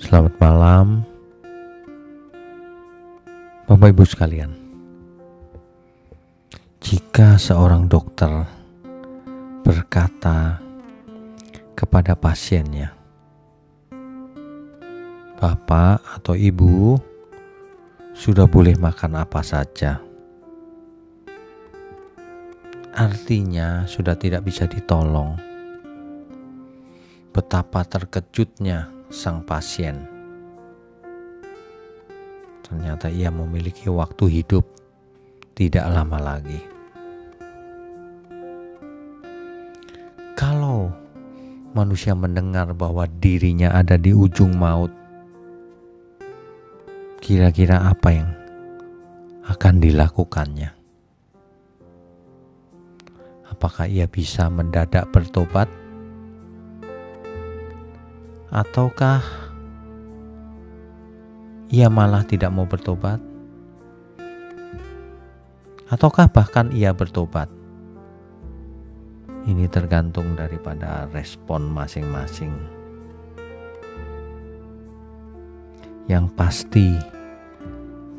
[0.00, 1.04] Selamat malam,
[3.68, 4.48] Bapak Ibu sekalian.
[6.80, 8.32] Jika seorang dokter
[9.60, 10.56] berkata
[11.76, 12.96] kepada pasiennya,
[15.36, 16.96] "Bapak atau Ibu
[18.16, 20.00] sudah boleh makan apa saja."
[22.96, 25.36] Artinya, sudah tidak bisa ditolong.
[27.32, 30.08] Betapa terkejutnya sang pasien.
[32.64, 34.64] Ternyata ia memiliki waktu hidup
[35.52, 36.64] tidak lama lagi.
[40.32, 40.88] Kalau
[41.76, 44.88] manusia mendengar bahwa dirinya ada di ujung maut,
[47.20, 48.32] kira-kira apa yang
[49.44, 50.72] akan dilakukannya?
[53.52, 55.81] Apakah ia bisa mendadak bertobat?
[58.52, 59.24] Ataukah
[61.72, 63.16] ia malah tidak mau bertobat?
[65.88, 67.48] Ataukah bahkan ia bertobat?
[69.48, 72.52] Ini tergantung daripada respon masing-masing.
[76.06, 76.88] Yang pasti,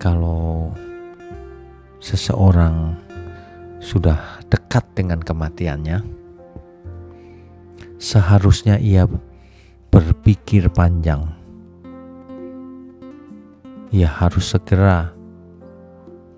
[0.02, 0.74] kalau
[2.02, 2.98] seseorang
[3.78, 6.02] sudah dekat dengan kematiannya,
[8.02, 9.06] seharusnya ia
[10.24, 11.20] berpikir panjang.
[13.92, 15.12] Ia harus segera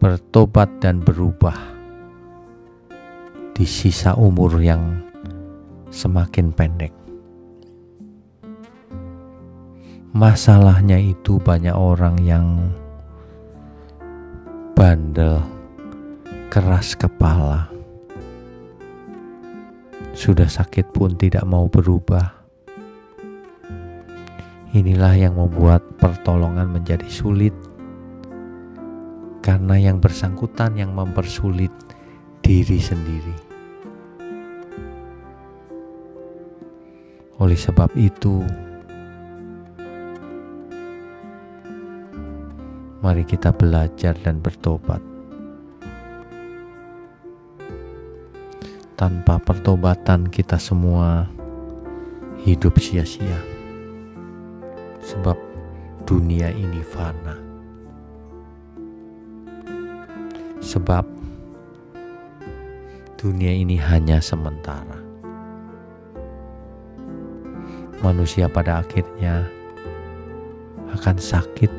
[0.01, 1.53] bertobat dan berubah
[3.53, 5.05] di sisa umur yang
[5.93, 6.89] semakin pendek.
[10.17, 12.73] Masalahnya itu banyak orang yang
[14.73, 15.45] bandel,
[16.49, 17.69] keras kepala,
[20.17, 22.44] sudah sakit pun tidak mau berubah
[24.75, 27.55] Inilah yang membuat pertolongan menjadi sulit
[29.39, 31.71] karena yang bersangkutan yang mempersulit
[32.43, 33.35] diri sendiri.
[37.39, 38.43] Oleh sebab itu,
[42.99, 44.99] mari kita belajar dan bertobat.
[48.99, 51.31] Tanpa pertobatan, kita semua
[52.43, 53.54] hidup sia-sia
[55.05, 55.37] sebab
[56.09, 57.37] dunia ini fana.
[60.65, 61.05] Sebab
[63.21, 64.97] dunia ini hanya sementara.
[68.01, 69.45] Manusia pada akhirnya
[70.89, 71.69] akan sakit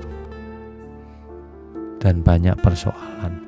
[1.99, 3.43] dan banyak persoalan.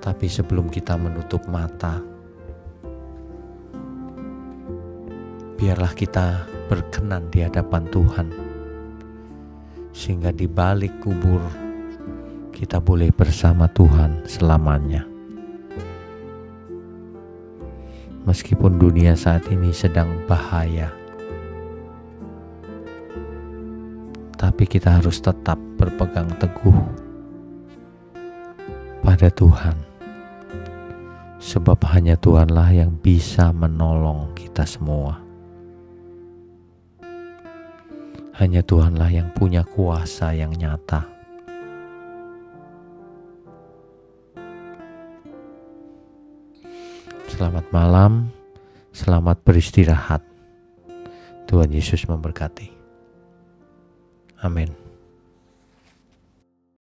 [0.00, 2.15] Tapi sebelum kita menutup mata,
[5.56, 8.28] biarlah kita berkenan di hadapan Tuhan,
[9.96, 11.40] sehingga di balik kubur
[12.52, 15.08] kita boleh bersama Tuhan selamanya.
[18.28, 20.92] Meskipun dunia saat ini sedang bahaya,
[24.36, 26.76] tapi kita harus tetap berpegang teguh
[29.00, 29.78] pada Tuhan,
[31.40, 35.25] sebab hanya Tuhanlah yang bisa menolong kita semua.
[38.36, 41.08] Hanya Tuhanlah yang punya kuasa yang nyata.
[47.32, 48.28] Selamat malam,
[48.92, 50.20] selamat beristirahat.
[51.48, 52.68] Tuhan Yesus memberkati.
[54.44, 54.85] Amin.